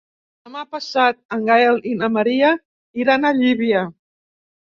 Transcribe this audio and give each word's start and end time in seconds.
Demà 0.47 0.61
passat 0.75 1.19
en 1.37 1.45
Gaël 1.49 1.77
i 1.91 1.93
na 1.99 2.09
Maria 2.15 2.49
iran 3.03 3.29
a 3.31 3.35
Llívia. 3.43 3.85